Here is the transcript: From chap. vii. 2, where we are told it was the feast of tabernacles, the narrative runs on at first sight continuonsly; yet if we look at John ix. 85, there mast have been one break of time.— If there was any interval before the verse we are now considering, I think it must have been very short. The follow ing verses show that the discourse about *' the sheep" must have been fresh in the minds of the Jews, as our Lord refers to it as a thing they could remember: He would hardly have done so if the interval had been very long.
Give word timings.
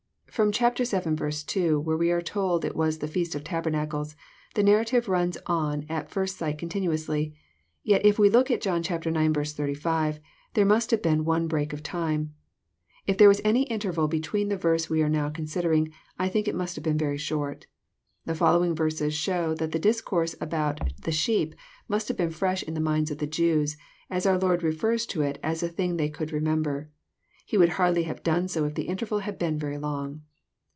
From 0.31 0.53
chap. 0.53 0.77
vii. 0.77 0.85
2, 1.29 1.79
where 1.81 1.97
we 1.97 2.09
are 2.09 2.21
told 2.21 2.63
it 2.63 2.73
was 2.73 2.97
the 2.99 3.07
feast 3.09 3.35
of 3.35 3.43
tabernacles, 3.43 4.15
the 4.55 4.63
narrative 4.63 5.09
runs 5.09 5.37
on 5.45 5.85
at 5.89 6.09
first 6.09 6.37
sight 6.37 6.57
continuonsly; 6.57 7.33
yet 7.83 8.05
if 8.05 8.17
we 8.17 8.29
look 8.29 8.49
at 8.49 8.61
John 8.61 8.79
ix. 8.79 8.89
85, 9.59 10.21
there 10.53 10.65
mast 10.65 10.91
have 10.91 11.01
been 11.01 11.25
one 11.25 11.49
break 11.49 11.73
of 11.73 11.83
time.— 11.83 12.33
If 13.07 13.17
there 13.17 13.27
was 13.27 13.41
any 13.43 13.63
interval 13.63 14.07
before 14.07 14.45
the 14.45 14.55
verse 14.55 14.89
we 14.89 15.01
are 15.03 15.09
now 15.09 15.29
considering, 15.29 15.91
I 16.17 16.29
think 16.29 16.47
it 16.47 16.55
must 16.55 16.75
have 16.77 16.83
been 16.83 16.97
very 16.97 17.17
short. 17.17 17.67
The 18.25 18.33
follow 18.33 18.63
ing 18.63 18.73
verses 18.73 19.13
show 19.13 19.53
that 19.55 19.73
the 19.73 19.79
discourse 19.79 20.33
about 20.39 20.79
*' 21.01 21.01
the 21.03 21.11
sheep" 21.11 21.55
must 21.89 22.07
have 22.07 22.15
been 22.15 22.31
fresh 22.31 22.63
in 22.63 22.73
the 22.73 22.79
minds 22.79 23.11
of 23.11 23.17
the 23.17 23.27
Jews, 23.27 23.75
as 24.09 24.25
our 24.25 24.39
Lord 24.39 24.63
refers 24.63 25.05
to 25.07 25.23
it 25.23 25.39
as 25.43 25.61
a 25.61 25.67
thing 25.67 25.97
they 25.97 26.09
could 26.09 26.31
remember: 26.31 26.89
He 27.43 27.57
would 27.57 27.69
hardly 27.69 28.03
have 28.03 28.23
done 28.23 28.47
so 28.47 28.63
if 28.63 28.75
the 28.75 28.83
interval 28.83 29.19
had 29.19 29.37
been 29.37 29.59
very 29.59 29.77
long. 29.77 30.21